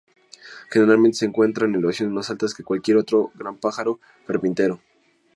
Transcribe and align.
Generalmente 0.71 1.19
se 1.19 1.25
encuentra 1.27 1.67
en 1.67 1.75
elevaciones 1.75 2.11
más 2.11 2.31
altas 2.31 2.55
que 2.55 2.63
cualquier 2.63 2.97
otro 2.97 3.31
gran 3.35 3.57
pájaro 3.57 3.99
carpintero. 4.25 4.79